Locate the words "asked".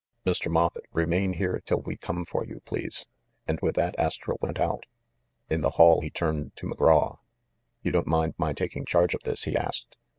9.55-9.95